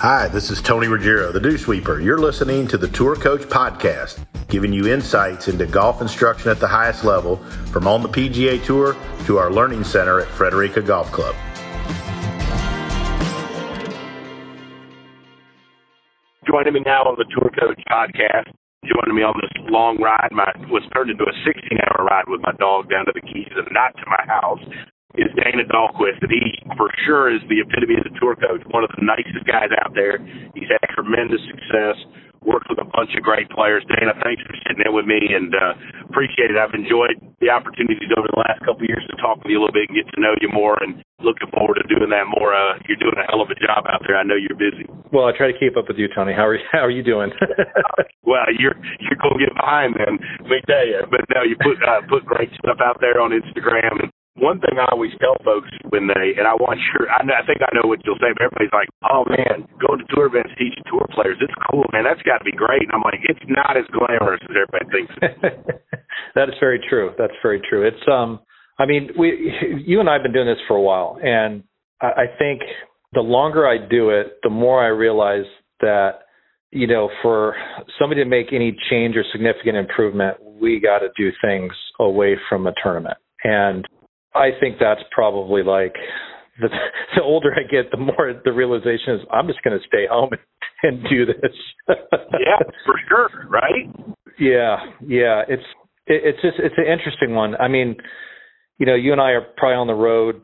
[0.00, 2.00] Hi, this is Tony Ruggiero, the Dew Sweeper.
[2.00, 6.66] You're listening to the Tour Coach Podcast, giving you insights into golf instruction at the
[6.66, 7.36] highest level
[7.70, 11.36] from on the PGA Tour to our learning center at Frederica Golf Club.
[16.48, 18.48] Joining me now on the Tour Coach Podcast,
[18.82, 22.52] joining me on this long ride, my was turned into a 16-hour ride with my
[22.52, 24.64] dog down to the Keys and not to my house
[25.18, 28.62] is Dana Dahlquist, and he for sure is the epitome of the tour coach.
[28.70, 30.22] One of the nicest guys out there.
[30.54, 31.98] He's had tremendous success.
[32.40, 33.84] Worked with a bunch of great players.
[33.84, 35.76] Dana, thanks for sitting in with me, and uh,
[36.08, 36.56] appreciate it.
[36.56, 39.60] I've enjoyed the opportunities over the last couple of years to talk with you a
[39.60, 42.56] little bit and get to know you more, and looking forward to doing that more.
[42.56, 44.16] Uh, you're doing a hell of a job out there.
[44.16, 44.88] I know you're busy.
[45.12, 46.32] Well, I try to keep up with you, Tony.
[46.32, 47.28] How are you, how are you doing?
[48.24, 50.16] well, you're you're gonna get behind then.
[50.48, 51.04] Let me tell you.
[51.12, 54.08] But no, you put uh, put great stuff out there on Instagram, and
[54.38, 57.60] one thing I always tell folks when they, and I want sure, I, I think
[57.66, 60.86] I know what you'll say, but everybody's like, oh man, going to tour events, teaching
[60.86, 62.04] tour players, it's cool, man.
[62.04, 62.86] That's got to be great.
[62.86, 65.12] And I'm like, it's not as glamorous as everybody thinks.
[66.34, 67.10] that is very true.
[67.18, 67.86] That's very true.
[67.86, 68.40] It's, um,
[68.78, 69.50] I mean, we,
[69.84, 71.62] you and I have been doing this for a while, and
[72.00, 72.62] I, I think
[73.12, 75.48] the longer I do it, the more I realize
[75.80, 76.30] that,
[76.70, 77.56] you know, for
[77.98, 82.66] somebody to make any change or significant improvement, we got to do things away from
[82.66, 83.18] a tournament.
[83.42, 83.86] And
[84.34, 85.94] I think that's probably like
[86.60, 86.68] the,
[87.16, 90.30] the older I get, the more the realization is I'm just going to stay home
[90.32, 90.40] and,
[90.82, 91.54] and do this.
[91.88, 93.86] yeah, for sure, right?
[94.38, 95.42] Yeah, yeah.
[95.48, 95.62] It's
[96.06, 97.54] it, it's just it's an interesting one.
[97.56, 97.96] I mean,
[98.78, 100.42] you know, you and I are probably on the road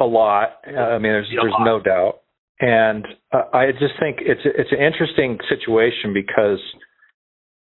[0.00, 0.60] a lot.
[0.66, 2.20] Uh, I mean, there's there's no doubt,
[2.60, 6.60] and uh, I just think it's it's an interesting situation because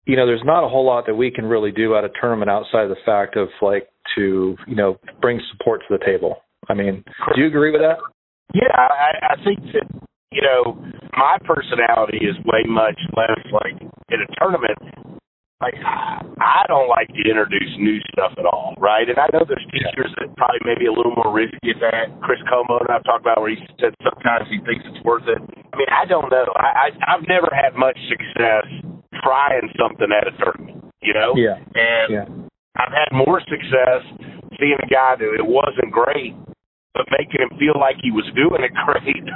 [0.06, 2.50] you know, there's not a whole lot that we can really do at a tournament
[2.50, 6.38] outside of the fact of like to, you know, bring support to the table.
[6.68, 7.04] I mean,
[7.36, 7.98] do you agree with that?
[8.54, 9.86] Yeah, I, I think that,
[10.32, 10.78] you know,
[11.18, 14.78] my personality is way much less like in a tournament.
[15.60, 19.04] Like, I don't like to introduce new stuff at all, right?
[19.04, 22.16] And I know there's teachers that probably maybe a little more risky at that.
[22.24, 25.36] Chris Como and I've talked about where he said sometimes he thinks it's worth it.
[25.36, 26.48] I mean, I don't know.
[26.56, 28.72] I, I I've never had much success
[29.20, 31.36] trying something at a tournament, you know?
[31.36, 31.60] Yeah.
[31.76, 32.26] And yeah.
[32.80, 34.08] I've had more success
[34.56, 36.32] seeing a guy that it wasn't great,
[36.96, 39.28] but making him feel like he was doing it great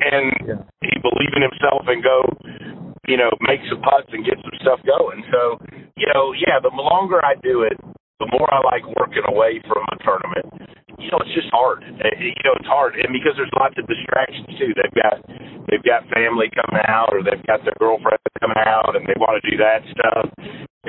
[0.00, 0.60] and yeah.
[0.80, 2.24] he believe in himself and go,
[3.04, 5.24] you know, make some putts and get some stuff going.
[5.28, 5.60] So,
[6.00, 7.76] you know, yeah, the longer I do it,
[8.20, 10.48] the more I like working away from a tournament.
[10.98, 11.86] You know, it's just hard.
[11.86, 14.74] Uh, you know, it's hard, and because there's lots of distractions too.
[14.74, 15.22] They've got
[15.70, 19.38] they've got family coming out, or they've got their girlfriend coming out, and they want
[19.38, 20.26] to do that stuff.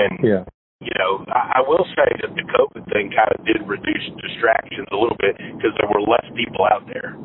[0.01, 0.49] And yeah
[0.79, 4.87] you know, I, I will say that the COVID thing kind of did reduce distractions
[4.91, 7.17] a little bit because there were less people out there.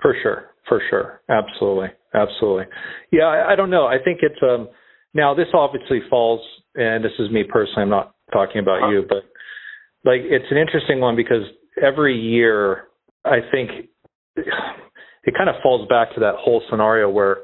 [0.00, 2.66] For sure, for sure, absolutely, absolutely.
[3.10, 3.86] Yeah, I, I don't know.
[3.86, 4.68] I think it's um
[5.14, 6.40] now this obviously falls,
[6.74, 7.82] and this is me personally.
[7.82, 8.92] I'm not talking about uh-huh.
[8.92, 9.24] you, but
[10.04, 11.42] like it's an interesting one because
[11.82, 12.84] every year
[13.24, 13.70] I think
[14.36, 17.38] it kind of falls back to that whole scenario where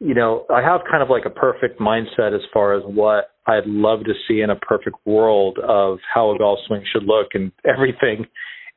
[0.00, 3.66] you know I have kind of like a perfect mindset as far as what I'd
[3.66, 7.52] love to see in a perfect world of how a golf swing should look and
[7.64, 8.26] everything.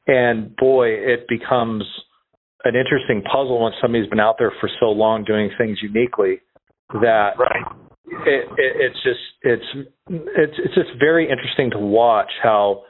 [0.07, 1.83] And boy, it becomes
[2.63, 6.41] an interesting puzzle when somebody's been out there for so long doing things uniquely
[7.01, 7.63] that right.
[8.25, 9.65] it, it, it's just it's
[10.09, 12.83] it's it's just very interesting to watch how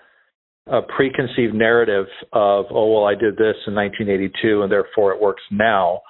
[0.68, 5.44] a preconceived narrative of oh well I did this in 1982 and therefore it works
[5.52, 6.02] now,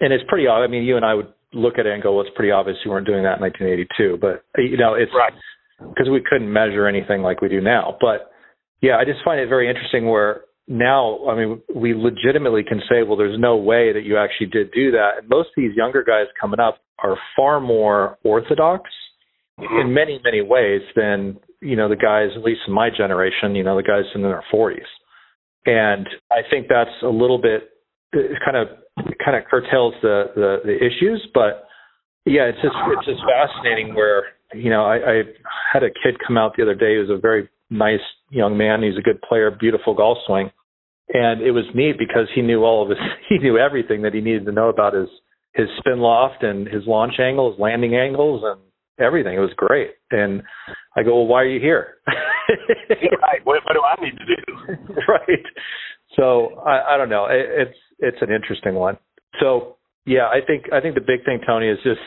[0.00, 0.46] and it's pretty.
[0.46, 0.62] Odd.
[0.62, 2.76] I mean, you and I would look at it and go, well, it's pretty obvious
[2.84, 4.18] you weren't doing that in 1982.
[4.20, 5.12] But you know, it's
[5.78, 6.12] because right.
[6.12, 7.96] we couldn't measure anything like we do now.
[8.00, 8.30] But
[8.80, 13.02] yeah, I just find it very interesting where now, I mean, we legitimately can say,
[13.02, 15.18] well, there's no way that you actually did do that.
[15.18, 18.88] And most of these younger guys coming up are far more orthodox
[19.58, 19.80] mm-hmm.
[19.80, 23.64] in many, many ways than you know the guys, at least in my generation, you
[23.64, 24.78] know, the guys in their 40s.
[25.66, 27.70] And I think that's a little bit
[28.12, 28.68] kind of
[29.24, 31.26] kind of curtails the, the the issues.
[31.34, 31.66] But
[32.24, 33.94] yeah, it's just it's just fascinating.
[33.94, 34.24] Where
[34.54, 35.22] you know I, I
[35.72, 36.96] had a kid come out the other day.
[36.96, 38.82] who's a very nice young man.
[38.82, 40.50] He's a good player, beautiful golf swing,
[41.08, 42.98] and it was neat because he knew all of his
[43.28, 45.08] he knew everything that he needed to know about his
[45.54, 48.60] his spin loft and his launch angles, landing angles, and
[49.04, 49.34] everything.
[49.34, 49.90] It was great.
[50.10, 50.42] And
[50.96, 51.96] I go, well, why are you here?
[52.08, 53.44] right.
[53.44, 54.94] What, what do I need to do?
[55.08, 55.44] right.
[56.16, 57.26] So I, I don't know.
[57.26, 58.98] It, it's it's an interesting one.
[59.40, 59.76] So
[60.06, 62.00] yeah, I think I think the big thing, Tony, is just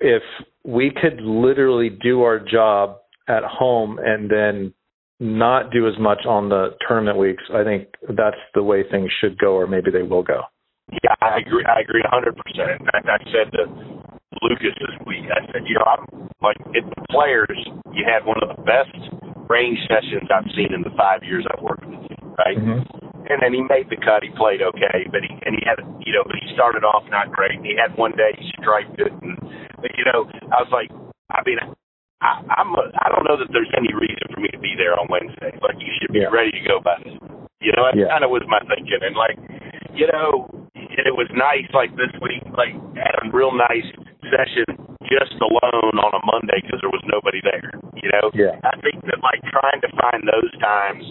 [0.00, 0.22] if
[0.64, 2.98] we could literally do our job
[3.28, 4.74] at home and then
[5.20, 9.38] not do as much on the tournament weeks, I think that's the way things should
[9.38, 10.42] go, or maybe they will go.
[10.90, 11.64] Yeah, I agree.
[11.64, 12.36] I agree 100.
[12.36, 13.62] percent In fact, I said to
[14.42, 17.56] Lucas this week, I said, you know, I'm like it, the players.
[17.92, 18.92] You had one of the best
[19.48, 22.58] range sessions I've seen in the five years I've worked with you, right?
[22.58, 23.13] Mm-hmm.
[23.24, 24.20] And then he made the cut.
[24.20, 27.32] He played okay, but he and he had you know, but he started off not
[27.32, 27.56] great.
[27.56, 29.40] And he had one day he striped it, and
[29.80, 30.92] but you know, I was like,
[31.32, 31.56] I mean,
[32.20, 34.96] I, I'm a, I don't know that there's any reason for me to be there
[35.00, 35.56] on Wednesday.
[35.64, 36.32] Like you should be yeah.
[36.32, 37.16] ready to go by then.
[37.64, 38.12] You know, that yeah.
[38.12, 39.40] kind of was my thinking, and like,
[39.96, 40.44] you know,
[40.76, 43.88] and it was nice like this week, like had a real nice
[44.28, 47.72] session just alone on a Monday because there was nobody there.
[47.96, 48.56] You know, yeah.
[48.64, 51.04] I think that like trying to find those times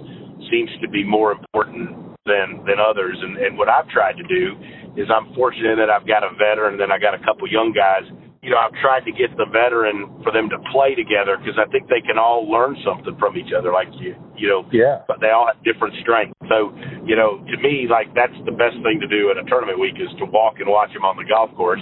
[0.49, 3.17] seems to be more important than than others.
[3.21, 4.57] And and what I've tried to do
[4.99, 7.73] is I'm fortunate that I've got a veteran, and then I got a couple young
[7.73, 8.05] guys
[8.43, 11.63] you know, I've tried to get the veteran for them to play together because I
[11.71, 13.71] think they can all learn something from each other.
[13.71, 15.07] Like you, you know, yeah.
[15.07, 16.35] But they all have different strengths.
[16.51, 16.75] So,
[17.07, 19.95] you know, to me, like that's the best thing to do at a tournament week
[19.95, 21.79] is to walk and watch them on the golf course.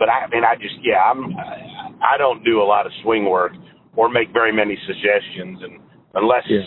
[0.00, 1.36] But I, I mean, I just, yeah, I'm,
[2.00, 3.52] I don't do a lot of swing work
[3.94, 5.76] or make very many suggestions, and
[6.16, 6.64] unless, yeah.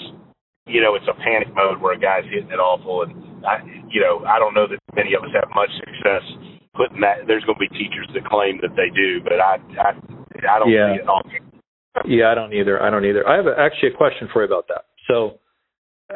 [0.69, 3.99] you know, it's a panic mode where a guy's hitting it awful, and I, you
[3.99, 6.21] know, I don't know that many of us have much success
[6.77, 7.25] putting that.
[7.25, 9.97] There's going to be teachers that claim that they do, but I I
[10.45, 10.93] I don't yeah.
[10.93, 11.21] see it all.
[12.05, 12.81] yeah, I don't either.
[12.81, 13.27] I don't either.
[13.27, 14.85] I have a, actually a question for you about that.
[15.07, 15.39] So,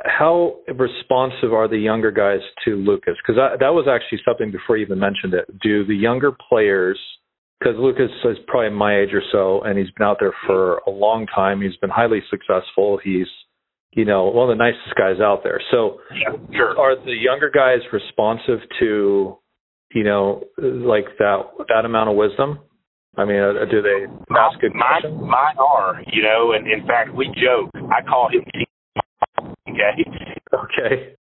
[0.06, 3.16] how responsive are the younger guys to Lucas?
[3.26, 5.46] Because that was actually something before you even mentioned it.
[5.62, 7.00] Do the younger players?
[7.60, 10.92] Because Lucas is probably my age or so, and he's been out there for a
[10.92, 11.62] long time.
[11.62, 13.00] He's been highly successful.
[13.04, 13.28] He's
[13.94, 15.60] you know, one of the nicest guys out there.
[15.72, 16.78] So, yeah, sure.
[16.78, 19.40] are the younger guys responsive to
[19.94, 22.60] you know, like that that amount of wisdom?
[23.18, 24.06] I mean, uh, do they
[24.36, 25.20] ask good questions?
[25.20, 27.72] Mine, mine are, you know, and in fact, we joke.
[27.90, 28.44] I call him
[29.70, 30.08] okay.
[30.54, 31.16] Okay.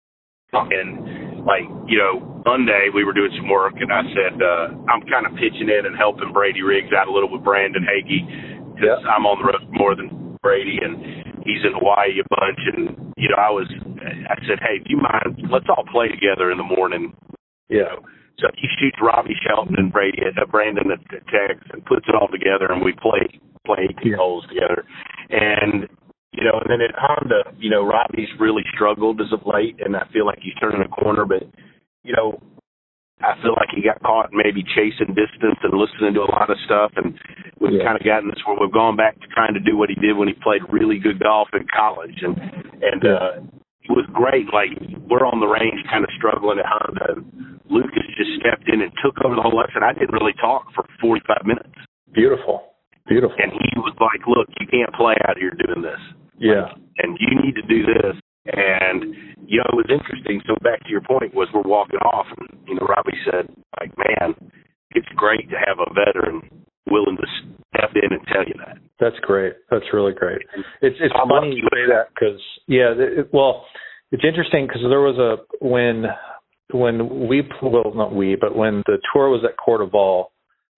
[0.55, 5.03] And like, you know, Monday we were doing some work, and I said uh, I'm
[5.11, 8.23] kind of pitching in and helping Brady Riggs out a little with Brandon Hagy
[8.75, 9.11] because yep.
[9.11, 12.61] I'm on the road more than Brady, and he's in Hawaii a bunch.
[12.71, 13.67] And you know, I was,
[14.31, 15.51] I said, hey, do you mind?
[15.51, 17.15] Let's all play together in the morning.
[17.69, 17.77] Yeah.
[17.77, 18.01] You know,
[18.39, 22.15] so he shoots Robbie Shelton and Brady uh, Brandon at, at Tex and puts it
[22.15, 24.17] all together, and we play play 18 yeah.
[24.17, 24.85] holes together.
[25.31, 25.89] And
[26.35, 29.97] you know, and then at Honda, you know, Robbie's really struggled as of late, and
[29.97, 31.25] I feel like he's turning a corner.
[31.25, 31.47] But
[32.03, 32.43] you know,
[33.23, 36.59] I feel like he got caught maybe chasing distance and listening to a lot of
[36.67, 37.15] stuff, and
[37.63, 37.87] we've yeah.
[37.87, 40.19] kind of gotten this where we've gone back to trying to do what he did
[40.19, 42.35] when he played really good golf in college, and
[42.83, 43.15] and yeah.
[43.15, 43.35] uh,
[43.87, 44.51] it was great.
[44.51, 44.75] Like
[45.07, 47.23] we're on the range, kind of struggling at Honda.
[47.71, 49.87] Lucas just stepped in and took over the whole lesson.
[49.87, 51.79] I didn't really talk for 45 minutes.
[52.13, 52.75] Beautiful.
[53.07, 53.37] Beautiful.
[53.39, 56.01] And he was like, look, you can't play out here doing this.
[56.39, 56.73] Yeah.
[56.99, 58.17] And you need to do this.
[58.47, 59.15] And,
[59.47, 60.43] you know, it was interesting.
[60.47, 63.49] So back to your point was we're walking off and, you know, Robbie said,
[63.81, 64.35] like, man,
[64.91, 66.43] it's great to have a veteran
[66.91, 67.27] willing to
[67.75, 68.79] step in and tell you that.
[69.01, 69.55] That's great.
[69.71, 70.43] That's really great.
[70.83, 73.65] It's it's I'm funny you say that because yeah, it, well,
[74.13, 76.05] it's interesting because there was a when
[76.73, 80.27] when we well not we but when the tour was at CordeValle,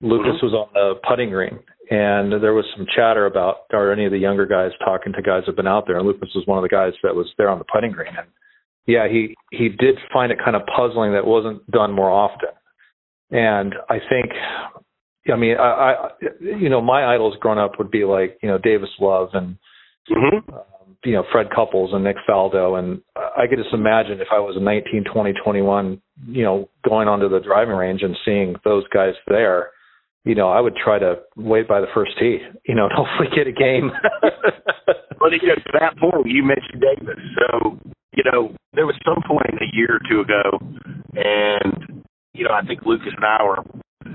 [0.01, 0.47] Lucas mm-hmm.
[0.47, 1.59] was on the putting green
[1.91, 5.43] and there was some chatter about are any of the younger guys talking to guys
[5.47, 5.99] who've been out there?
[5.99, 8.15] And Lucas was one of the guys that was there on the putting green.
[8.17, 8.27] And
[8.87, 12.51] yeah he he did find it kind of puzzling that wasn't done more often.
[13.31, 14.33] And I think
[15.33, 16.09] I mean I, I
[16.41, 19.57] you know my idols growing up would be like you know Davis Love and
[20.11, 20.55] mm-hmm.
[20.55, 20.59] uh,
[21.05, 24.57] you know Fred Couples and Nick Faldo, and I could just imagine if I was
[24.57, 29.15] a 19, 20, 21, you know, going onto the driving range and seeing those guys
[29.29, 29.71] there,
[30.27, 33.31] you know, I would try to wait by the first tee, you know, and hopefully
[33.31, 33.91] get a game.
[35.21, 37.79] well, you know, to that point, you mentioned Davis, so
[38.13, 40.59] you know, there was some point a year or two ago,
[41.15, 42.03] and
[42.35, 43.63] you know, I think Lucas and I were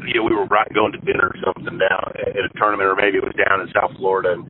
[0.06, 2.96] you know, we were right going to dinner or something down at a tournament, or
[2.96, 4.34] maybe it was down in South Florida.
[4.34, 4.48] And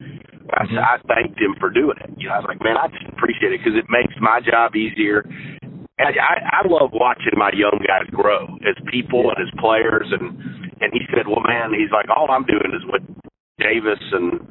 [0.53, 0.79] I, mm-hmm.
[0.79, 2.11] I thanked him for doing it.
[2.17, 4.75] You know, I was like, man, I just appreciate it because it makes my job
[4.75, 5.25] easier.
[6.01, 9.37] And I, I love watching my young guys grow as people yeah.
[9.37, 10.07] and as players.
[10.09, 10.33] And
[10.81, 13.01] and he said, well, man, he's like, all I'm doing is what
[13.61, 14.41] Davis and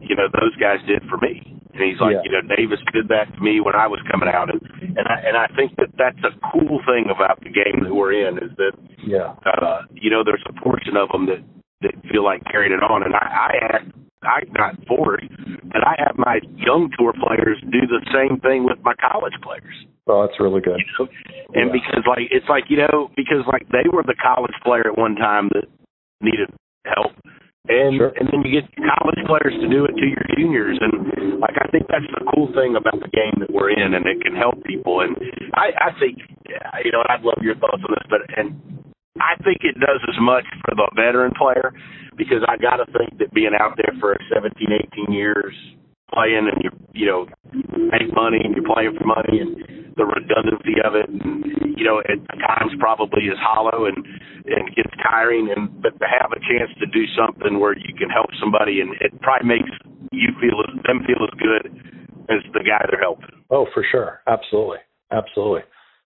[0.00, 1.42] you know those guys did for me.
[1.74, 2.22] And he's like, yeah.
[2.22, 4.62] you know, Davis did that to me when I was coming out, and
[4.94, 8.14] and I and I think that that's a cool thing about the game that we're
[8.14, 11.42] in is that, yeah, uh, you know, there's a portion of them that
[11.84, 13.88] that feel like carrying it on, and I I act
[14.24, 18.80] I got forward, and I have my young tour players do the same thing with
[18.82, 19.76] my college players.
[20.06, 20.80] Oh, that's really good.
[20.80, 21.08] You know?
[21.54, 21.76] And yeah.
[21.76, 25.16] because like it's like you know because like they were the college player at one
[25.16, 25.64] time that
[26.20, 26.52] needed
[26.84, 27.12] help
[27.68, 28.12] and sure.
[28.20, 31.64] and then you get college players to do it to your juniors and like I
[31.72, 34.60] think that's the cool thing about the game that we're in and it can help
[34.64, 35.16] people and
[35.56, 36.20] I I think
[36.84, 38.60] you know I'd love your thoughts on this but and
[39.42, 41.72] think it does as much for the veteran player
[42.16, 44.52] because I got to think that being out there for 17,
[45.08, 45.54] 18 years
[46.12, 47.26] playing and you you know
[47.90, 49.56] make money and you're playing for money and
[49.96, 51.44] the redundancy of it and
[51.76, 53.98] you know at times probably is hollow and
[54.46, 58.10] and gets tiring and but to have a chance to do something where you can
[58.10, 59.72] help somebody and it probably makes
[60.12, 61.72] you feel them feel as good
[62.30, 63.28] as the guy they're helping.
[63.50, 64.78] Oh, for sure, absolutely,
[65.10, 65.62] absolutely.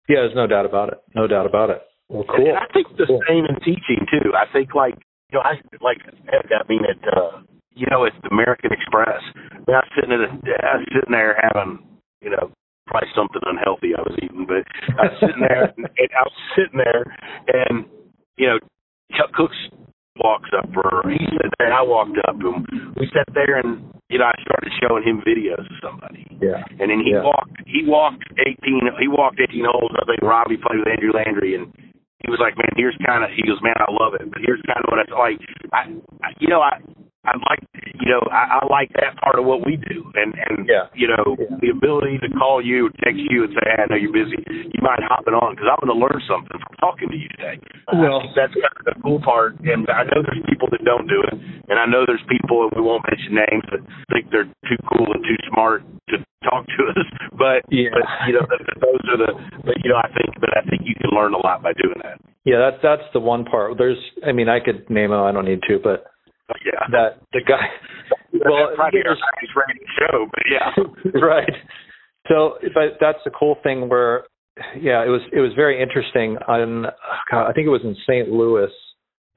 [0.08, 0.98] Yeah, there's no doubt about it.
[1.14, 1.82] No doubt about it.
[2.08, 2.48] Well, cool.
[2.48, 3.20] And I think the cool.
[3.28, 4.32] same in teaching too.
[4.32, 4.96] I think like
[5.30, 5.98] you know I like
[6.28, 7.42] I mean at uh
[7.78, 9.22] you know, it's the American Express.
[9.38, 10.30] I, mean, I was sitting at a,
[10.66, 11.78] I was sitting there having,
[12.20, 12.50] you know,
[12.90, 14.66] probably something unhealthy I was eating, but
[14.98, 17.06] I was sitting there and, and I was sitting there
[17.46, 17.86] and,
[18.34, 18.58] you know,
[19.14, 19.56] Chuck Cooks
[20.18, 22.66] walks up or he said there and I walked up and
[22.98, 26.24] we sat there and you know, I started showing him videos of somebody.
[26.40, 26.64] Yeah.
[26.80, 27.22] And then he yeah.
[27.22, 31.54] walked he walked eighteen he walked eighteen holes, I think Robbie played with Andrew Landry
[31.54, 31.70] and
[32.24, 34.84] he was like, Man, here's kinda he goes, Man, I love it, but here's kinda
[34.90, 35.38] what it's like
[35.72, 35.92] I,
[36.24, 36.80] I you know, I
[37.28, 37.60] I like,
[38.00, 40.88] you know, I, I like that part of what we do, and and yeah.
[40.96, 41.60] you know, yeah.
[41.60, 44.38] the ability to call you, text you, and say, hey, I know you're busy.
[44.48, 47.60] You mind hopping on because I'm going to learn something from talking to you today.
[47.92, 51.20] Well, that's kind of the cool part, and I know there's people that don't do
[51.26, 51.36] it,
[51.68, 55.12] and I know there's people, and we won't mention names, that think they're too cool
[55.12, 55.84] and too smart
[56.14, 57.06] to talk to us.
[57.36, 57.92] But yeah.
[57.92, 58.46] but you know,
[58.80, 59.32] those are the,
[59.64, 62.00] but you know, I think, but I think you can learn a lot by doing
[62.02, 62.18] that.
[62.44, 63.76] Yeah, that's that's the one part.
[63.76, 65.20] There's, I mean, I could name them.
[65.20, 66.08] I don't need to, but
[66.64, 66.80] yeah.
[66.90, 67.66] That the guy.
[68.32, 69.16] well, probably our
[69.56, 71.20] rating show, but yeah.
[71.20, 71.52] right.
[72.28, 74.24] So, but that's the cool thing where,
[74.80, 76.36] yeah, it was it was very interesting.
[76.48, 76.86] On
[77.32, 78.28] I think it was in St.
[78.28, 78.70] Louis.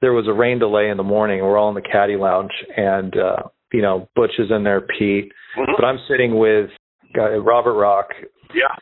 [0.00, 1.40] There was a rain delay in the morning.
[1.40, 3.42] We're all in the caddy lounge, and uh,
[3.72, 5.72] you know, Butch is in there, Pete, mm-hmm.
[5.76, 6.70] but I'm sitting with
[7.14, 8.08] guy, Robert Rock.
[8.54, 8.74] Yeah.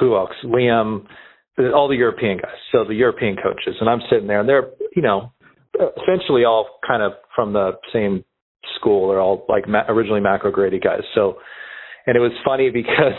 [0.00, 0.32] Who else?
[0.44, 1.06] Liam,
[1.58, 2.56] all the European guys.
[2.72, 5.32] So the European coaches, and I'm sitting there, and they're you know
[6.02, 8.24] essentially all kind of from the same
[8.78, 9.08] school.
[9.08, 11.02] They're all like ma- originally Mac O'Grady guys.
[11.14, 11.36] So,
[12.06, 13.14] and it was funny because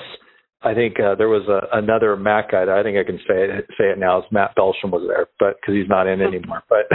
[0.61, 3.45] I think uh, there was a, another Mac guy that I think I can say
[3.45, 4.19] it say it now.
[4.19, 6.63] Is Matt Belsham was there, but because he's not in anymore.
[6.67, 6.87] But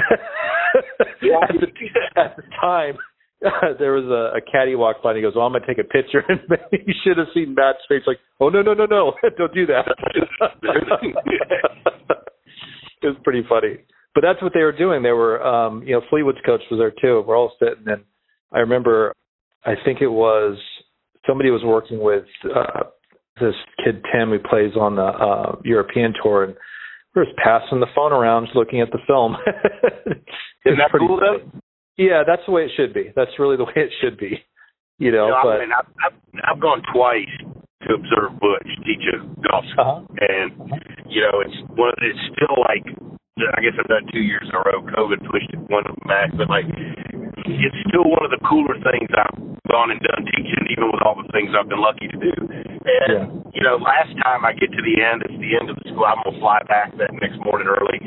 [1.00, 2.97] at, the, at the time,
[3.79, 5.85] there was a, a caddy walk by and he goes, "Well, I'm gonna take a
[5.85, 6.41] picture." And
[6.87, 9.15] you should have seen Matt's face, like, "Oh no, no, no, no!
[9.39, 9.85] Don't do that."
[13.03, 13.79] it was pretty funny
[14.15, 15.03] but that's what they were doing.
[15.03, 17.25] They were, um, you know, Fleetwood's coach was there too.
[17.27, 18.03] We're all sitting, and
[18.53, 19.15] I remember,
[19.65, 20.59] I think it was
[21.27, 22.85] somebody was working with uh,
[23.41, 26.55] this kid Tim who plays on the uh, European tour, and
[27.15, 29.37] we're just passing the phone around, just looking at the film.
[30.67, 31.61] Isn't that cool though?
[32.03, 33.15] Yeah, that's the way it should be.
[33.15, 34.43] That's really the way it should be.
[34.99, 37.31] You know, you know but I mean, I've, I've I've gone twice
[37.87, 40.07] to observe Butch teach a golf uh-huh.
[40.19, 40.51] and
[41.07, 41.95] you know, it's one.
[42.03, 42.87] It's still like
[43.39, 44.83] I guess I've done two years in a row.
[44.83, 46.67] COVID pushed it one back, but like
[47.47, 49.39] it's still one of the cooler things I've
[49.73, 52.35] gone and done teaching, even with all the things I've been lucky to do.
[52.37, 53.25] And yeah.
[53.57, 56.05] you know, last time I get to the end, it's the end of the school.
[56.05, 57.99] I'm gonna fly back that next morning early,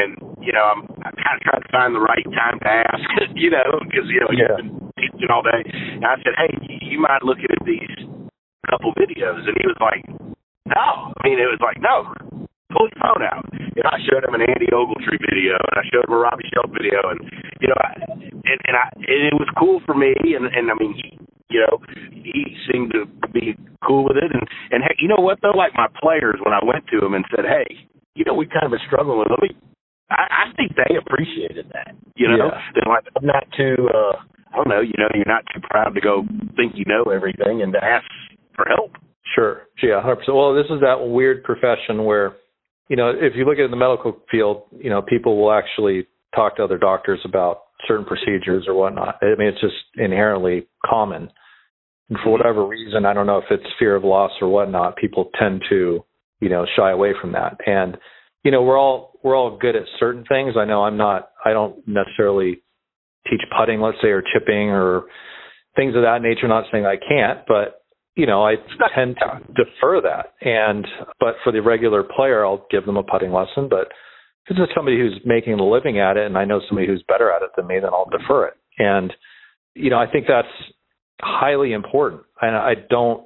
[0.00, 3.04] and you know, I'm I'm kind of trying to find the right time to ask,
[3.36, 4.56] you know, because you know yeah.
[4.56, 5.60] you've been teaching all day.
[6.00, 6.56] And I said, hey,
[6.88, 7.92] you mind looking at these
[8.72, 9.44] couple videos?
[9.44, 10.02] And he was like,
[10.64, 11.12] no.
[11.12, 12.08] I mean, it was like, no
[12.72, 13.44] pull your phone out.
[13.52, 16.72] And I showed him an Andy Ogletree video, and I showed him a Robbie Shelton
[16.72, 17.20] video, and
[17.60, 20.76] you know, I, and, and I and it was cool for me, and and I
[20.80, 21.20] mean, he,
[21.52, 25.38] you know, he seemed to be cool with it, and and hey, you know what
[25.44, 28.46] though, like my players, when I went to him and said, hey, you know, we
[28.46, 29.56] kind of been struggling with, me.
[30.10, 31.96] I, I think they appreciated that.
[32.16, 32.60] You know, yeah.
[32.74, 33.88] they're like, I'm not too.
[33.88, 34.20] uh
[34.52, 34.80] I don't know.
[34.80, 36.24] You know, you're not too proud to go
[36.56, 38.04] think you know everything and to ask
[38.54, 38.92] for help.
[39.34, 39.62] Sure.
[39.82, 40.28] Yeah, 100%.
[40.28, 42.36] Well, this is that weird profession where
[42.92, 46.06] you know, if you look at the medical field, you know, people will actually
[46.36, 49.16] talk to other doctors about certain procedures or whatnot.
[49.22, 51.30] I mean, it's just inherently common.
[52.10, 52.30] And for mm-hmm.
[52.32, 56.04] whatever reason, I don't know if it's fear of loss or whatnot, people tend to,
[56.40, 57.56] you know, shy away from that.
[57.64, 57.96] And,
[58.44, 60.56] you know, we're all we're all good at certain things.
[60.58, 62.60] I know I'm not I don't necessarily
[63.30, 65.04] teach putting, let's say, or chipping or
[65.76, 66.46] things of that nature.
[66.46, 67.81] Not saying I can't, but
[68.14, 68.56] you know, I
[68.94, 70.34] tend to defer that.
[70.40, 70.86] And
[71.18, 73.68] but for the regular player, I'll give them a putting lesson.
[73.68, 73.88] But
[74.48, 77.30] if it's somebody who's making a living at it, and I know somebody who's better
[77.30, 78.54] at it than me, then I'll defer it.
[78.78, 79.12] And
[79.74, 80.48] you know, I think that's
[81.20, 82.22] highly important.
[82.40, 83.24] And I don't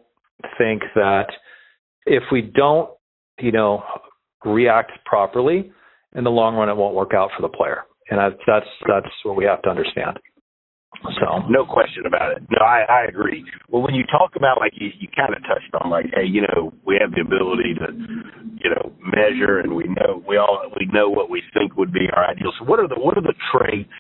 [0.59, 1.26] think that
[2.05, 2.90] if we don't,
[3.40, 3.83] you know,
[4.45, 5.73] react properly
[6.14, 7.83] in the long run, it won't work out for the player.
[8.11, 10.19] And that's that's what we have to understand.
[11.21, 12.43] So no question about it.
[12.50, 13.45] No, I, I agree.
[13.69, 16.43] Well, when you talk about like you, you kind of touched on like, hey, you
[16.43, 17.93] know, we have the ability to,
[18.59, 22.09] you know, measure, and we know we all we know what we think would be
[22.15, 22.53] our ideal.
[22.59, 23.93] So what are the what are the traits?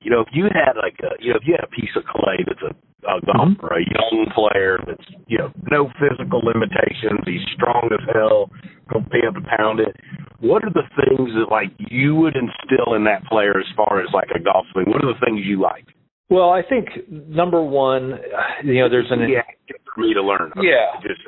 [0.00, 2.04] You know, if you had like a you know if you had a piece of
[2.04, 2.72] clay that's a,
[3.10, 3.80] a golfer, mm-hmm.
[3.80, 8.50] a young player that's you know no physical limitations, he's strong as hell,
[8.92, 9.96] gonna be able to pound it.
[10.38, 14.08] What are the things that like you would instill in that player as far as
[14.12, 14.86] like a golf swing?
[14.86, 15.95] What are the things you like?
[16.28, 18.18] Well, I think number one,
[18.64, 19.42] you know, there's an yeah
[19.96, 20.52] for me to learn.
[20.56, 21.20] Okay, yeah, just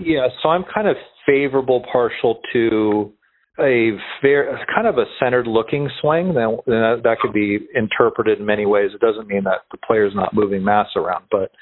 [0.00, 0.26] yeah.
[0.42, 0.96] So I'm kind of
[1.26, 3.12] favorable, partial to
[3.58, 3.90] a
[4.22, 6.34] very kind of a centered looking swing.
[6.34, 8.90] That that could be interpreted in many ways.
[8.94, 11.52] It doesn't mean that the player's not moving mass around, but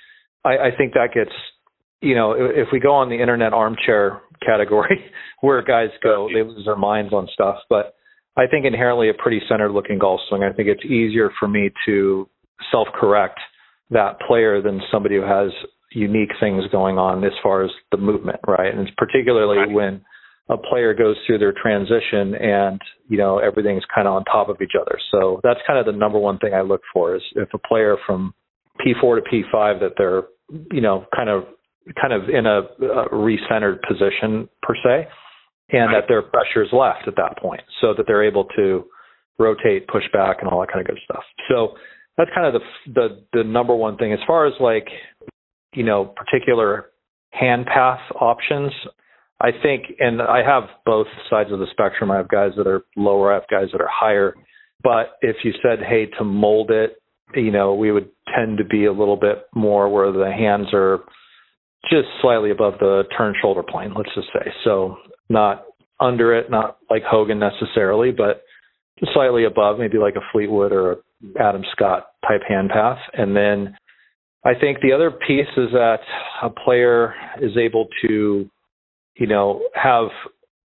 [0.44, 1.34] I, I think that gets
[2.00, 5.04] you know if we go on the internet armchair category
[5.40, 7.56] where guys go, they lose their minds on stuff.
[7.68, 7.94] But
[8.36, 10.44] I think inherently a pretty centered looking golf swing.
[10.44, 12.28] I think it's easier for me to
[12.70, 13.40] self correct
[13.90, 15.50] that player than somebody who has
[15.92, 18.72] unique things going on as far as the movement, right?
[18.72, 19.70] And it's particularly right.
[19.70, 20.04] when
[20.50, 24.60] a player goes through their transition and you know everything's kind of on top of
[24.62, 24.98] each other.
[25.10, 27.96] So that's kind of the number one thing I look for is if a player
[28.06, 28.34] from
[28.80, 30.24] P4 to P5 that they're
[30.72, 31.44] you know kind of
[32.00, 35.08] kind of in a, a recentered position per se,
[35.70, 36.00] and right.
[36.00, 38.84] that their pressure is left at that point, so that they're able to
[39.38, 41.22] rotate, push back, and all that kind of good stuff.
[41.48, 41.74] So
[42.18, 44.88] that's kind of the the the number one thing as far as like
[45.72, 46.90] you know particular
[47.30, 48.72] hand path options
[49.40, 52.10] I think, and I have both sides of the spectrum.
[52.10, 54.34] I have guys that are lower, I have guys that are higher.
[54.82, 57.00] But if you said, hey, to mold it,
[57.34, 61.00] you know, we would tend to be a little bit more where the hands are
[61.88, 64.50] just slightly above the turn shoulder plane, let's just say.
[64.64, 64.96] So
[65.28, 65.64] not
[66.00, 68.42] under it, not like Hogan necessarily, but
[69.12, 70.96] slightly above, maybe like a Fleetwood or a
[71.38, 72.98] Adam Scott type hand path.
[73.14, 73.76] And then
[74.44, 75.98] I think the other piece is that
[76.42, 78.48] a player is able to
[79.18, 80.08] you know, have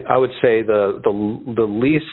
[0.09, 2.04] I would say the the the least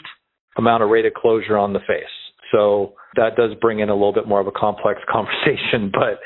[0.56, 2.04] amount of rate of closure on the face.
[2.52, 6.18] So that does bring in a little bit more of a complex conversation, but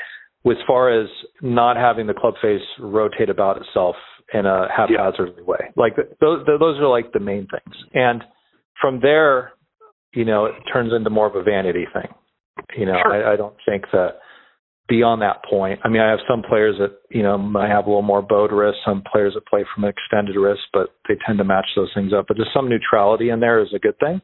[0.49, 1.07] as far as
[1.41, 3.95] not having the club face rotate about itself
[4.33, 5.43] in a haphazard yeah.
[5.43, 7.75] way, like those those are like the main things.
[7.93, 8.23] And
[8.79, 9.53] from there,
[10.15, 12.07] you know, it turns into more of a vanity thing.
[12.77, 13.27] You know, sure.
[13.27, 14.19] I, I don't think that
[14.87, 15.79] beyond that point.
[15.83, 18.51] I mean, I have some players that, you know, might have a little more bowed
[18.51, 21.91] wrist, some players that play from an extended wrist, but they tend to match those
[21.95, 22.25] things up.
[22.27, 24.21] But just some neutrality in there is a good thing.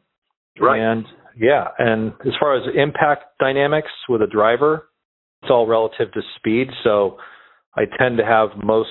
[0.60, 0.80] Right.
[0.80, 1.06] And
[1.38, 4.90] yeah, and as far as impact dynamics with a driver,
[5.42, 6.68] it's all relative to speed.
[6.84, 7.18] So
[7.76, 8.90] I tend to have most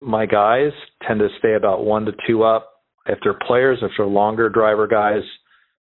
[0.00, 0.72] my guys
[1.06, 2.70] tend to stay about one to two up.
[3.06, 5.22] If they're players, if they're longer driver guys,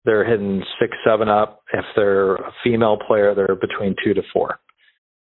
[0.05, 1.63] they're hitting six, seven up.
[1.73, 4.59] If they're a female player, they're between two to four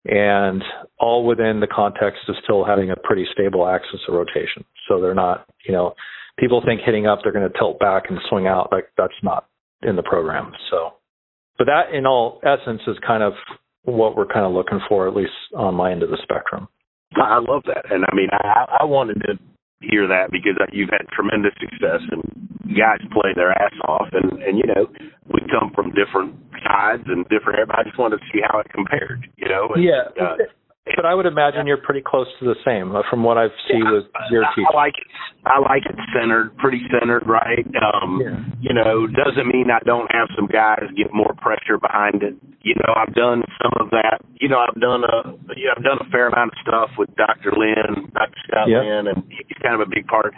[0.05, 0.63] and
[0.99, 4.65] all within the context of still having a pretty stable axis of rotation.
[4.87, 5.93] So they're not, you know,
[6.37, 8.69] people think hitting up they're going to tilt back and swing out.
[8.71, 9.47] Like that's not
[9.81, 10.51] in the program.
[10.69, 10.93] So,
[11.57, 13.33] but that in all essence is kind of
[13.83, 16.67] what we're kind of looking for, at least on my end of the spectrum.
[17.15, 19.37] I love that, and I mean, I, I wanted to
[19.89, 22.23] hear that because you've had tremendous success and
[22.77, 24.87] guys play their ass off, and and you know,
[25.27, 27.69] we come from different sides and different.
[27.71, 29.27] I just wanted to see how it compared.
[29.37, 29.69] You know.
[29.75, 30.09] And, yeah.
[30.15, 30.37] Uh,
[30.85, 33.83] but I would imagine you're pretty close to the same uh, from what I've seen
[33.87, 34.67] yeah, with your team.
[34.67, 35.07] I like it.
[35.45, 37.63] I like it centered, pretty centered, right?
[37.79, 38.39] Um, yeah.
[38.59, 42.35] You know, doesn't mean I don't have some guys get more pressure behind it.
[42.63, 44.19] You know, I've done some of that.
[44.39, 47.15] You know, I've done a, you know, I've done a fair amount of stuff with
[47.15, 47.55] Dr.
[47.55, 48.39] Lynn, Dr.
[48.47, 48.83] Scott yep.
[48.83, 50.35] Lynn, and he's kind of a big part.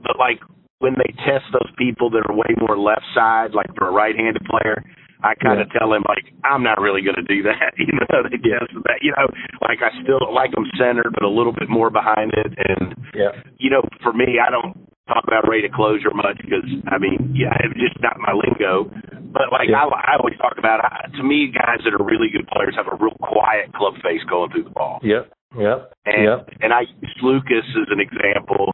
[0.00, 0.40] But like
[0.80, 4.44] when they test those people that are way more left side, like for a right-handed
[4.48, 4.84] player,
[5.22, 5.78] I kind of yeah.
[5.78, 7.74] tell him like I'm not really going to do that.
[7.82, 9.02] You know, they guess that.
[9.02, 9.26] You know,
[9.60, 12.54] like I still like them centered, but a little bit more behind it.
[12.56, 16.64] And yeah, you know, for me, I don't talk about rate of closure much because
[16.86, 18.86] I mean, yeah, it's just not my lingo.
[19.32, 19.82] But like yeah.
[19.82, 22.86] I, I always talk about, I, to me, guys that are really good players have
[22.86, 25.00] a real quiet club face going through the ball.
[25.02, 25.32] Yep.
[25.58, 25.92] Yep.
[26.06, 26.48] And yep.
[26.60, 28.72] and I use Lucas as an example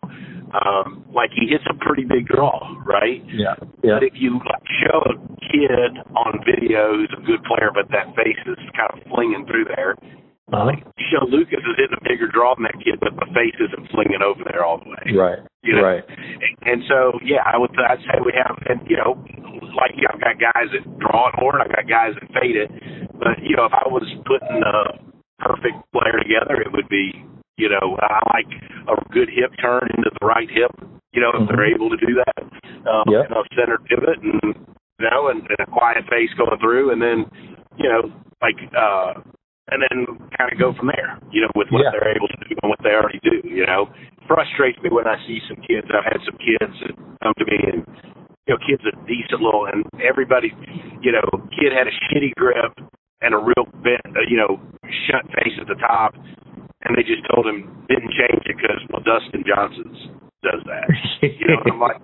[0.55, 3.21] um, like he hits a pretty big draw, right?
[3.29, 3.57] Yeah.
[3.85, 4.01] yeah.
[4.01, 5.14] But if you like, show a
[5.45, 9.69] kid on video who's a good player, but that face is kind of flinging through
[9.77, 9.97] there,
[10.53, 10.73] uh-huh.
[10.73, 10.81] like
[11.12, 14.25] show Lucas is hitting a bigger draw than that kid, but the face isn't flinging
[14.25, 15.05] over there all the way.
[15.12, 15.41] Right.
[15.62, 15.85] You know?
[15.85, 16.05] Right.
[16.64, 19.21] And, so, yeah, I would I'd say we have, and you know,
[19.77, 22.57] like yeah, I've got guys that draw it more, and I've got guys that fade
[22.57, 22.71] it.
[23.19, 25.08] But you know, if I was putting a
[25.38, 27.12] perfect player together, it would be
[27.59, 28.51] you know, I like
[28.87, 30.70] a good hip turn into the right hip.
[31.12, 31.51] You know, if mm-hmm.
[31.51, 32.42] they're able to do that,
[32.87, 33.27] um, yep.
[33.27, 37.03] you know, center pivot and you know, and, and a quiet face going through, and
[37.03, 37.27] then
[37.77, 39.18] you know, like uh,
[39.74, 40.07] and then
[40.38, 41.18] kind of go from there.
[41.35, 41.90] You know, with what Yeah.
[41.98, 43.42] they're able to do and what they already do.
[43.42, 43.90] You know,
[44.31, 45.90] frustrates me when I see some kids.
[45.90, 47.83] I've had some kids that come to me and
[48.46, 50.55] you know, kids are decent little, and everybody,
[51.05, 51.20] you know,
[51.53, 52.72] kid had a shitty grip
[53.29, 54.57] and a real bent, uh, you know,
[55.05, 56.17] shut face at the top,
[56.88, 60.09] and they just told him didn't change it because well, Dustin Johnson's
[60.41, 60.88] does that.
[61.21, 61.99] You know, and I'm like,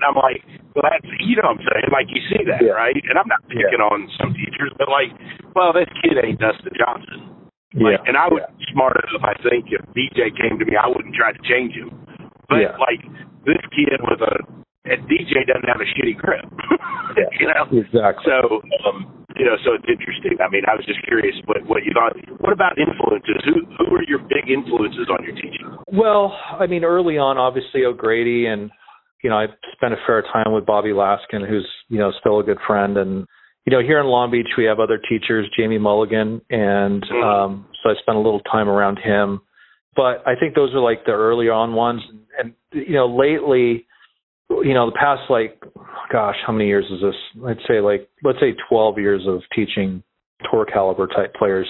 [0.00, 0.40] I'm like,
[0.72, 1.88] well, that's you know what I'm saying.
[1.92, 2.72] Like you see that, Yeah.
[2.74, 2.96] right?
[2.96, 5.12] And I'm not picking on some teachers, but like,
[5.54, 7.28] well, this kid ain't Dustin Johnson.
[7.76, 8.08] Like, yeah.
[8.08, 8.56] and I would yeah.
[8.56, 9.20] be smart enough.
[9.20, 11.92] I think if DJ came to me, I wouldn't try to change him.
[12.48, 12.78] But Yeah.
[12.80, 13.04] like
[13.44, 14.32] this kid with a,
[14.84, 16.44] and DJ doesn't have a shitty grip.
[17.14, 17.30] Yeah.
[17.38, 17.78] you know.
[17.78, 18.24] Exactly.
[18.26, 18.58] So,
[18.90, 20.34] um, you know, so it's interesting.
[20.42, 22.16] I mean, I was just curious what what you thought.
[22.40, 23.38] What about influences?
[23.44, 25.78] Who who are your big influences on your teaching?
[25.92, 28.68] Well, I mean, early on, obviously O'Grady, and
[29.22, 32.42] you know, I spent a fair time with Bobby Laskin, who's you know still a
[32.42, 33.26] good friend, and
[33.64, 37.22] you know, here in Long Beach we have other teachers, Jamie Mulligan, and Mhm.
[37.22, 39.40] um, so I spent a little time around him.
[39.94, 43.86] But I think those are like the early on ones, and, and you know, lately,
[44.64, 45.62] you know, the past like,
[46.10, 47.44] gosh, how many years is this?
[47.46, 50.02] I'd say like, let's say 12 years of teaching
[50.50, 51.68] tour caliber type players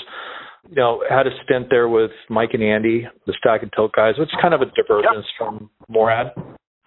[0.68, 4.14] you know, had a stint there with Mike and Andy, the stack and tilt guys,
[4.18, 6.32] which is kind of a divergence from Morad.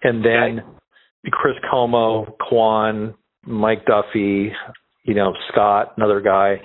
[0.02, 0.64] And then
[1.32, 3.14] Chris Como, Kwon,
[3.46, 4.52] Mike Duffy,
[5.04, 6.56] you know, Scott, another guy.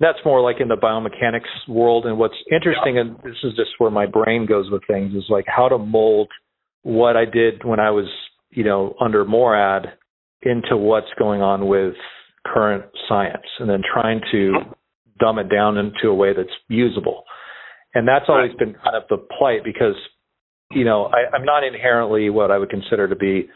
[0.00, 2.06] That's more like in the biomechanics world.
[2.06, 5.44] And what's interesting, and this is just where my brain goes with things, is like
[5.46, 6.28] how to mold
[6.82, 8.06] what I did when I was,
[8.54, 9.86] you know, under Morad
[10.42, 11.94] into what's going on with
[12.46, 14.52] current science and then trying to
[15.18, 17.24] dumb it down into a way that's usable.
[17.94, 18.58] And that's always Right.
[18.58, 19.94] been kind of the plight because,
[20.72, 23.48] you know, I, I'm not inherently what I would consider to be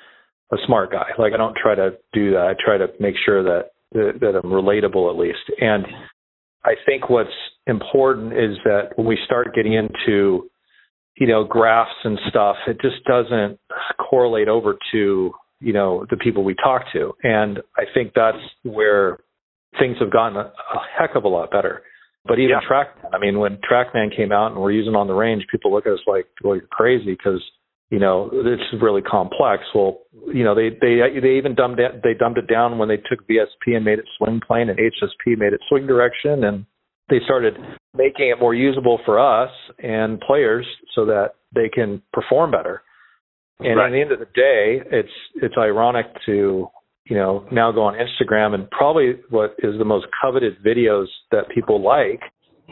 [0.52, 1.11] a smart guy.
[1.18, 2.46] Like I don't try to do that.
[2.46, 5.50] I try to make sure that that, that I'm relatable at least.
[5.61, 5.87] And
[6.64, 7.30] I think what's
[7.66, 10.50] important is that when we start getting into,
[11.16, 13.58] you know, graphs and stuff, it just doesn't
[14.09, 17.12] correlate over to, you know, the people we talk to.
[17.23, 19.18] And I think that's where
[19.79, 21.83] things have gotten a, a heck of a lot better.
[22.25, 22.68] But even Yeah.
[22.68, 25.87] TrackMan, I mean, when TrackMan came out and we're using on the range, people look
[25.87, 27.42] at us like, well, you're crazy because,
[27.90, 29.62] you know, this is really complex.
[29.75, 30.01] Well,
[30.33, 33.27] you know, they, they, they even dumbed it, they dumbed it down when they took
[33.29, 36.66] VSP and made it swing plane and HSP made it swing direction and
[37.09, 37.55] they started
[37.97, 39.51] making it more usable for us
[39.83, 42.83] and players so that they can perform better.
[43.61, 43.87] And Right.
[43.87, 46.68] at the end of the day, it's it's ironic to
[47.07, 51.49] you know now go on Instagram and probably what is the most coveted videos that
[51.49, 52.21] people like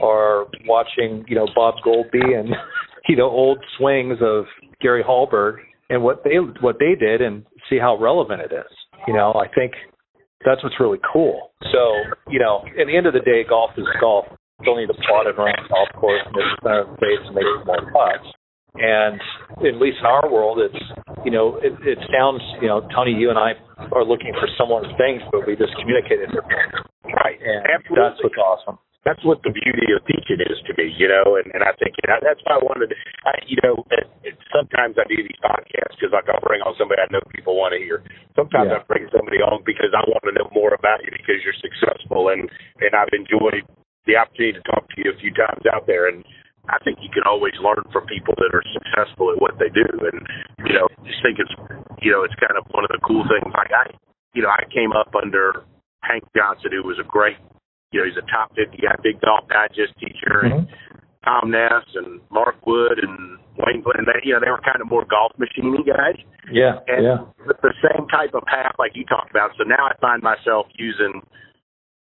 [0.02, 2.50] are watching you know Bob Goalby and
[3.08, 4.44] you know old swings of
[4.80, 5.56] Gary Hallberg
[5.90, 8.70] and what they what they did and see how relevant it is.
[9.06, 9.72] You know, I think
[10.44, 11.50] that's what's really cool.
[11.72, 11.82] So,
[12.28, 14.26] you know, at the end of the day, golf is golf.
[14.30, 17.22] You still need to plot it around the golf course and make center of space
[17.26, 18.26] and make more putts.
[18.78, 19.20] And
[19.64, 20.82] at least in our world, it's,
[21.24, 23.56] you know, it, it sounds, you know, Tony, you and I
[23.92, 26.56] are looking for similar things, but we just communicate differently.
[27.08, 27.40] Right.
[27.40, 27.96] And Absolutely.
[28.02, 28.76] that's what's awesome.
[29.06, 31.94] that's what the beauty of teaching is to me, you know, and, and I think
[31.94, 35.14] you know, that's why I wanted to, I, you know, it, it, sometimes I do
[35.22, 38.02] these podcasts because like I'll bring on somebody I know people want to hear.
[38.34, 38.82] Sometimes Yeah.
[38.82, 42.34] I bring somebody on because I want to know more about you because you're successful
[42.34, 42.50] and,
[42.82, 43.62] and I've enjoyed
[44.10, 46.26] the opportunity to talk to you a few times out there and
[46.68, 49.86] I think you can always learn from people that are successful at what they do
[49.86, 50.18] and,
[50.66, 51.52] you know, just think it's,
[52.02, 53.52] you know, it's kind of one of the cool things.
[53.54, 53.94] Like I,
[54.34, 55.62] you know, I came up under
[56.02, 57.38] Hank Johnson, who was a great
[57.92, 61.00] you know, he's a top 50 guy, big golf digest teacher, and mm-hmm.
[61.24, 64.02] Tom Ness and Mark Wood and Wayne Glenn.
[64.02, 66.18] And they, you know, they were kind of more golf machiney guys.
[66.50, 69.50] Yeah, And yeah, the same type of path like you talked about.
[69.58, 71.22] So now I find myself using,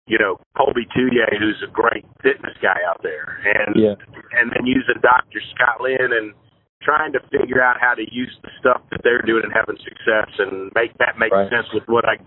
[0.09, 3.95] you know, Kolby Tullier, who's a great fitness guy out there, and yeah,
[4.35, 5.39] and then using Dr.
[5.55, 6.33] Scott Lynn and
[6.81, 10.31] trying to figure out how to use the stuff that they're doing and having success
[10.39, 11.49] and make that make Right.
[11.51, 12.17] sense with what I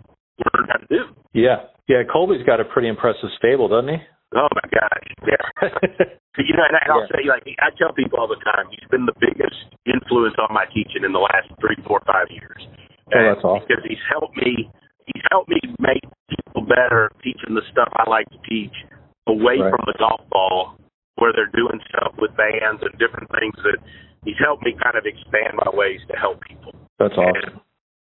[0.55, 1.03] learned how to do.
[1.35, 1.67] yeah.
[1.91, 3.99] Yeah, Kolby's got a pretty impressive stable, doesn't he?
[4.39, 5.45] Oh my gosh, yeah.
[6.39, 7.13] You know, and I'll Yeah.
[7.13, 10.65] say, like, I tell people all the time, he's been the biggest influence on my
[10.73, 12.57] teaching in the last three, four, five years.
[13.13, 13.67] Oh, And that's awesome.
[13.69, 14.71] Because he's helped me,
[15.13, 16.01] he's helped me make
[16.61, 18.75] better teaching the stuff I like to teach
[19.27, 19.73] away Right.
[19.73, 20.77] from the golf ball,
[21.17, 23.79] where they're doing stuff with bands and different things that
[24.25, 27.61] he's helped me kind of expand my ways to help people That's awesome.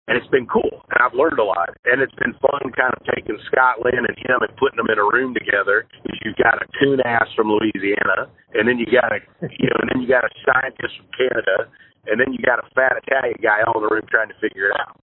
[0.07, 3.01] and it's been cool and I've learned a lot and it's been fun kind of
[3.13, 5.85] taking Scott Lynn and him and putting them in a room together
[6.25, 8.27] you've got a coon ass from Louisiana
[8.57, 9.19] and then you got a
[9.53, 11.69] you know and then you got a scientist from Canada
[12.07, 14.69] and then you got a fat Italian guy all in the room trying to figure
[14.69, 14.95] it out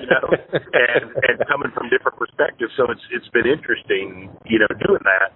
[0.00, 0.26] you know
[0.84, 5.34] and and coming from different perspectives so it's it's been interesting you know doing that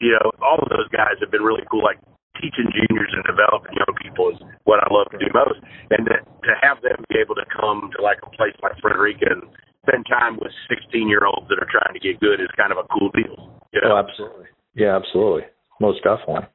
[0.00, 1.84] you know, all of those guys have been really cool.
[1.84, 2.00] Like
[2.40, 5.60] teaching juniors and developing young people is what I love to do most.
[5.92, 9.28] And to, to have them be able to come to like a place like Frederica
[9.28, 9.44] and
[9.84, 12.80] spend time with 16 year olds that are trying to get good is kind of
[12.80, 13.52] a cool deal.
[13.76, 13.94] You know?
[13.94, 14.48] Oh, absolutely.
[14.74, 15.44] Yeah, absolutely.
[15.78, 16.48] Most definitely.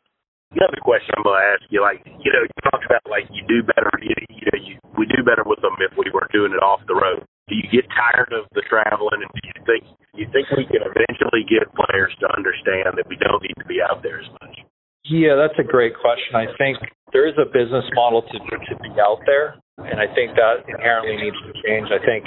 [0.55, 3.43] Another question I'm going to ask you, like, you know, you talked about like you
[3.43, 6.55] do better, you, you know, you, we do better with them if we were doing
[6.55, 7.27] it off the road.
[7.51, 9.83] Do you get tired of the traveling, and do you think
[10.15, 13.83] you think we can eventually get players to understand that we don't need to be
[13.83, 14.65] out there as much?
[15.05, 16.33] Yeah, that's a great question.
[16.33, 16.81] I think
[17.13, 21.21] there is a business model to to be out there, and I think that inherently
[21.21, 21.93] needs to change.
[21.93, 22.25] I think,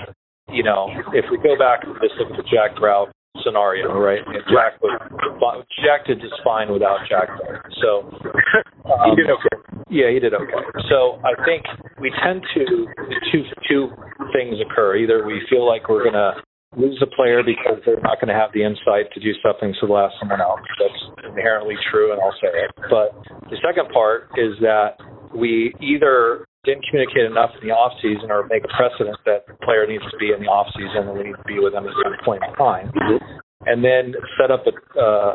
[0.52, 0.86] you know,
[1.16, 3.10] if we go back to this look at the Jack Grout
[3.44, 4.20] scenario, right?
[4.26, 7.64] And Jack was Jack did just fine without Jack there.
[7.82, 8.10] So
[8.86, 9.56] um, he did okay.
[9.90, 10.62] Yeah, he did okay.
[10.88, 11.64] So I think
[12.00, 12.64] we tend to
[13.32, 13.88] two two
[14.32, 14.96] things occur.
[14.96, 16.42] Either we feel like we're gonna
[16.76, 19.86] lose a player because they're not going to have the insight to do something to
[19.86, 20.60] the last someone else.
[20.78, 22.70] That's inherently true, and I'll say it.
[22.92, 23.16] But
[23.48, 25.00] the second part is that
[25.34, 29.54] we either didn't communicate enough in the off season or make a precedent that the
[29.62, 31.86] player needs to be in the off season and we need to be with them
[31.86, 32.90] at some point in time.
[33.66, 35.34] And then set up a, uh,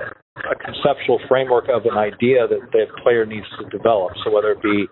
[0.51, 4.13] a conceptual framework of an idea that the player needs to develop.
[4.23, 4.87] So whether it be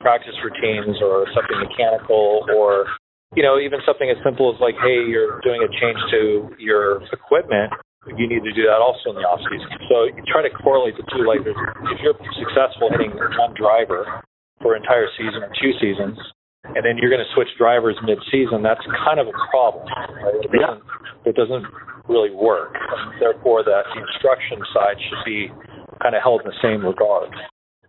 [0.00, 2.86] practice routines or something mechanical or
[3.34, 7.02] you know, even something as simple as like, hey, you're doing a change to your
[7.10, 7.74] equipment,
[8.14, 9.66] you need to do that also in the off season.
[9.90, 11.26] So you try to correlate the two.
[11.26, 14.22] Like, if you're successful hitting one driver
[14.64, 16.16] for an entire season or two seasons,
[16.64, 19.84] and then you're going to switch drivers mid-season, that's kind of a problem.
[19.84, 20.40] Right?
[20.40, 20.82] It doesn't,
[21.28, 21.66] it doesn't
[22.08, 22.72] really work.
[22.72, 25.52] And therefore, the instruction side should be
[26.00, 27.28] kind of held in the same regard.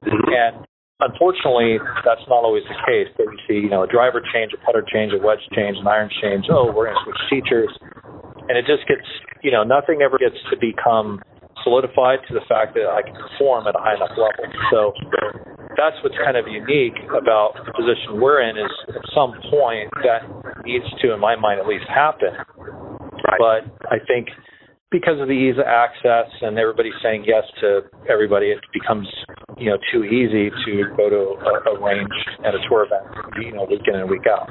[0.04, 0.36] Mm-hmm.
[0.36, 0.68] And
[1.04, 1.76] Unfortunately,
[2.08, 3.12] that's not always the case.
[3.20, 5.88] That we see, you know, a driver change, a putter change, a wedge change, an
[5.88, 6.48] iron change.
[6.48, 7.68] Oh, we're going to switch teachers,
[8.48, 9.04] and it just gets,
[9.44, 11.20] you know, nothing ever gets to become
[11.68, 14.48] solidified to the fact that I can perform at a high enough level.
[14.72, 14.96] So
[15.78, 20.24] that's what's kind of unique about the position we're in is at some point that
[20.64, 22.34] needs to, in my mind at least, happen.
[22.58, 23.40] Right.
[23.40, 23.62] But
[23.92, 24.30] I think
[24.92, 29.08] because of the ease of access and everybody saying yes to everybody, it becomes
[29.58, 33.04] you know too easy to go to a, a range at a tour event,
[33.42, 34.50] you know, week in and week out.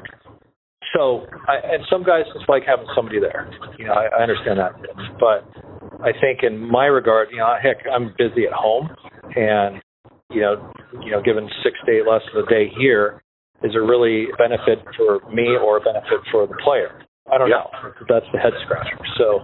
[0.95, 3.51] So, I, and some guys just like having somebody there.
[3.79, 4.73] You know, I, I understand that,
[5.19, 5.43] but
[6.05, 8.91] I think in my regard, you know, heck, I'm busy at home,
[9.35, 9.83] and
[10.35, 13.23] you know, you know, given six to eight lessons a day here,
[13.63, 17.01] is a really benefit for me or a benefit for the player?
[17.31, 17.65] I don't yeah.
[17.65, 17.95] know.
[18.09, 18.99] That's the head scratcher.
[19.17, 19.41] So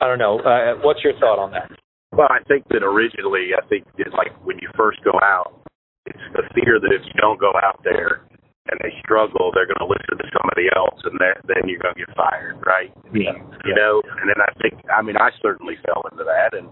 [0.00, 0.40] I don't know.
[0.40, 1.70] Uh, what's your thought on that?
[2.12, 5.64] Well, I think that originally, I think it's like when you first go out,
[6.06, 8.24] it's the fear that if you don't go out there
[8.70, 12.04] and they struggle, they're going to listen to somebody else, and then you're going to
[12.06, 12.94] get fired, right?
[13.10, 13.34] Yeah.
[13.66, 16.70] You know, and then I think, I mean, I certainly fell into that, and,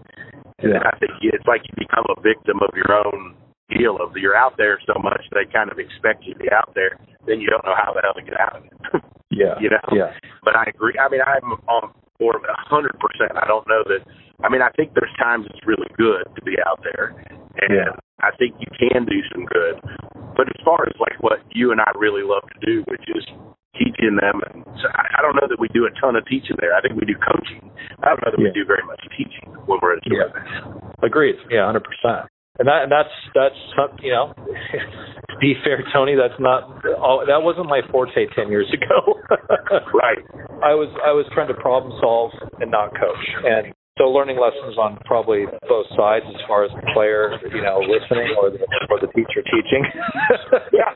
[0.63, 0.79] and yeah.
[0.79, 3.35] then I think it's like you become a victim of your own
[3.71, 6.71] deal of you're out there so much they kind of expect you to be out
[6.75, 8.73] there, then you don't know how the hell to get out of it.
[9.31, 9.55] yeah.
[9.59, 9.87] You know.
[9.91, 10.11] Yeah.
[10.43, 10.95] But I agree.
[10.99, 13.33] I mean, I'm on for a hundred percent.
[13.39, 14.05] I don't know that.
[14.43, 17.13] I mean, I think there's times it's really good to be out there,
[17.61, 17.93] and yeah.
[18.21, 19.81] I think you can do some good.
[20.37, 23.25] But as far as like what you and I really love to do, which is
[23.77, 26.57] teaching them, and so I, I don't know that we do a ton of teaching
[26.61, 26.73] there.
[26.73, 27.69] I think we do coaching.
[28.01, 28.49] I don't know that yeah.
[28.49, 30.29] we do very much teaching when we're at yeah.
[31.01, 31.35] Agreed.
[31.49, 32.29] Yeah, hundred percent.
[32.59, 33.61] And that and that's that's
[34.03, 38.67] you know, to be fair, Tony, that's not all, that wasn't my forte ten years
[38.73, 39.19] ago.
[39.95, 40.19] right.
[40.59, 44.75] I was I was trying to problem solve and not coach, and so learning lessons
[44.79, 48.99] on probably both sides as far as the player, you know, listening or the or
[48.99, 49.83] the teacher teaching.
[50.73, 50.95] yeah.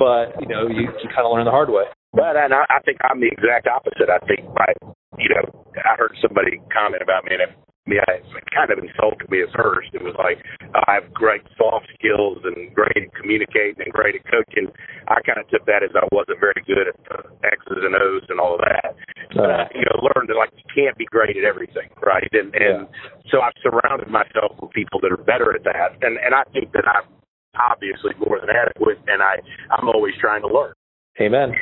[0.00, 1.88] But you know, you, you kind of learn the hard way.
[2.12, 4.08] But and I, I think I'm the exact opposite.
[4.08, 4.70] I think my,
[5.18, 5.44] you know,
[5.80, 7.52] I heard somebody comment about me, and
[7.88, 9.88] I, it kind of insulted me at first.
[9.96, 10.44] It was like
[10.86, 14.68] I have great soft skills and great at communicating and great at coaching.
[15.08, 18.28] I kind of took that as I wasn't very good at the X's and O's
[18.28, 18.94] and all of that.
[19.32, 22.28] But uh, I, you know, learned that like you can't be great at everything, right?
[22.36, 23.30] And and yeah.
[23.32, 26.70] so I've surrounded myself with people that are better at that, and and I think
[26.76, 27.08] that I'm
[27.56, 29.40] obviously more than adequate, and I
[29.72, 30.76] I'm always trying to learn.
[31.20, 31.52] Amen.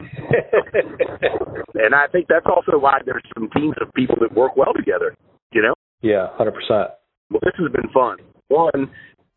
[1.74, 5.14] and I think that's also why there's some teams of people that work well together.
[5.52, 5.74] You know?
[6.02, 6.90] Yeah, hundred percent.
[7.30, 8.18] Well, this has been fun.
[8.48, 8.90] One,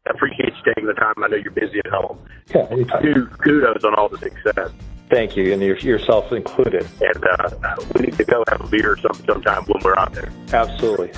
[0.08, 1.14] I appreciate you taking the time.
[1.18, 2.20] I know you're busy at home.
[2.54, 3.02] Yeah, anytime.
[3.02, 4.72] Two, kudos on all the success.
[5.10, 6.88] Thank you, and yourself included.
[7.02, 10.32] And uh, we need to go have a beer some sometime when we're out there.
[10.54, 11.12] Absolutely.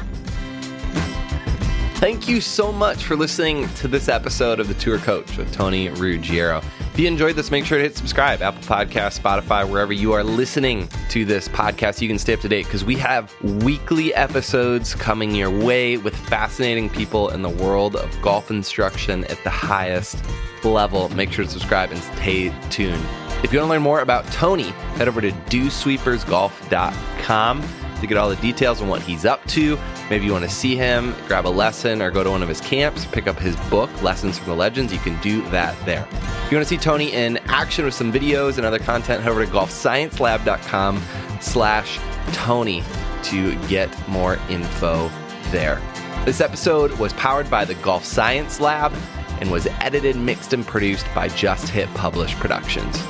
[1.96, 5.90] Thank you so much for listening to this episode of The Tour Coach with Tony
[5.90, 6.62] Ruggiero.
[7.02, 8.44] If you enjoyed this, make sure to hit subscribe.
[8.44, 12.48] Apple Podcast, Spotify, wherever you are listening to this podcast, you can stay up to
[12.48, 13.34] date because we have
[13.64, 19.44] weekly episodes coming your way with fascinating people in the world of golf instruction at
[19.44, 20.24] the highest
[20.64, 21.10] level.
[21.16, 23.04] Make sure to subscribe and stay tuned.
[23.44, 27.64] If you want to learn more about Tony, head over to dewsweepersgolf.com
[28.02, 29.78] to get all the details on what he's up to.
[30.10, 32.62] Maybe you want to see him, grab a lesson, or go to one of his
[32.62, 34.92] camps, pick up his book, Lessons from the Legends.
[34.92, 36.08] You can do that there.
[36.12, 39.32] If you want to see Tony in action with some videos and other content, head
[39.32, 41.02] over to golfsciencelab.com
[41.40, 42.00] slash
[42.34, 42.84] Tony
[43.24, 45.10] to get more info
[45.52, 45.82] there.
[46.26, 48.94] This episode was powered by the Golf Science Lab
[49.40, 53.02] and was edited, mixed, and produced by Just Hit Publish Productions.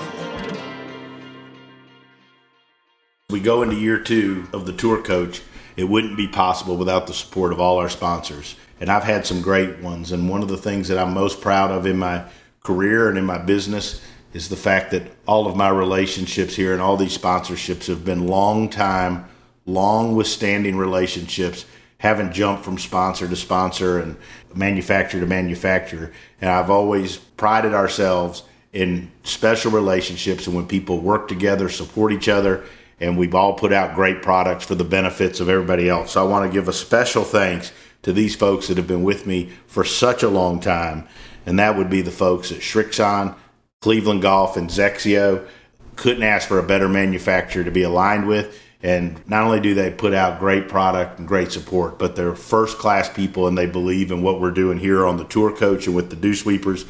[3.31, 5.41] We go into year two of the tour coach.
[5.77, 8.57] It wouldn't be possible without the support of all our sponsors.
[8.81, 10.11] And I've had some great ones.
[10.11, 12.25] And one of the things that I'm most proud of in my
[12.61, 14.01] career and in my business
[14.33, 18.27] is the fact that all of my relationships here and all these sponsorships have been
[18.27, 19.25] long time,
[19.65, 21.65] long withstanding relationships,
[21.99, 24.17] haven't jumped from sponsor to sponsor and
[24.53, 26.11] manufacturer to manufacturer.
[26.41, 32.27] And I've always prided ourselves in special relationships and when people work together, support each
[32.27, 32.65] other,
[33.01, 36.11] and we've all put out great products for the benefits of everybody else.
[36.11, 39.25] So I want to give a special thanks to these folks that have been with
[39.25, 41.07] me for such a long time,
[41.45, 43.35] and that would be the folks at Srixon,
[43.81, 45.47] Cleveland Golf, and XXIO.
[45.95, 48.59] Couldn't ask for a better manufacturer to be aligned with.
[48.83, 52.79] And not only do they put out great product and great support, but they're first
[52.79, 55.95] class people and they believe in what we're doing here on the tour coach and
[55.95, 56.85] with the dew sweepers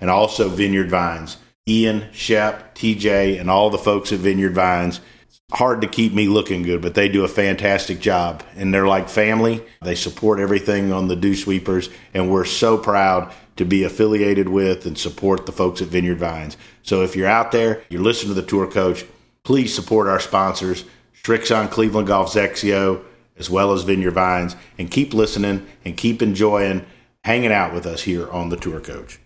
[0.00, 1.36] and also Vineyard Vines.
[1.68, 5.00] Ian, Shep, TJ, and all the folks at Vineyard Vines
[5.50, 8.42] hard to keep me looking good, but they do a fantastic job.
[8.56, 9.62] And they're like family.
[9.82, 14.86] They support everything on the Dew Sweepers, and we're so proud to be affiliated with
[14.86, 16.56] and support the folks at Vineyard Vines.
[16.82, 19.04] So if you're out there, you're listening to the tour coach,
[19.42, 20.84] please support our sponsors,
[21.24, 23.02] Srixon Cleveland Golf XXIO,
[23.36, 26.84] as well as Vineyard Vines, and keep listening and keep enjoying
[27.24, 29.18] hanging out with us here on the tour coach.